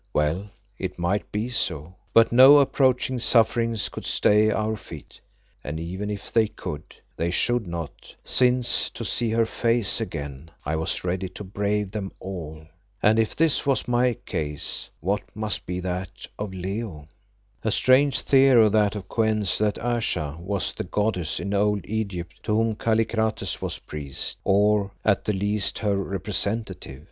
Well, 0.13 0.49
it 0.79 0.97
might 0.97 1.31
be 1.31 1.47
so, 1.51 1.93
but 2.11 2.31
no 2.31 2.57
approaching 2.57 3.19
sufferings 3.19 3.87
could 3.87 4.03
stay 4.03 4.49
our 4.49 4.75
feet. 4.75 5.21
And 5.63 5.79
even 5.79 6.09
if 6.09 6.31
they 6.31 6.47
could, 6.47 6.95
they 7.15 7.29
should 7.29 7.67
not, 7.67 8.15
since 8.23 8.89
to 8.89 9.05
see 9.05 9.29
her 9.29 9.45
face 9.45 10.01
again 10.01 10.49
I 10.65 10.75
was 10.75 11.03
ready 11.03 11.29
to 11.29 11.43
brave 11.43 11.91
them 11.91 12.11
all. 12.19 12.65
And 13.03 13.19
if 13.19 13.35
this 13.35 13.63
was 13.67 13.87
my 13.87 14.13
case 14.25 14.89
what 15.01 15.21
must 15.35 15.67
be 15.67 15.79
that 15.81 16.25
of 16.39 16.51
Leo! 16.51 17.07
A 17.63 17.71
strange 17.71 18.21
theory 18.21 18.69
that 18.69 18.95
of 18.95 19.07
Kou 19.07 19.21
en's, 19.27 19.59
that 19.59 19.77
Ayesha 19.85 20.35
was 20.39 20.73
the 20.73 20.83
goddess 20.83 21.39
in 21.39 21.53
old 21.53 21.85
Egypt 21.85 22.41
to 22.41 22.55
whom 22.55 22.73
Kallikrates 22.73 23.61
was 23.61 23.77
priest, 23.77 24.39
or 24.43 24.93
at 25.05 25.25
the 25.25 25.33
least 25.33 25.77
her 25.77 25.95
representative. 25.95 26.99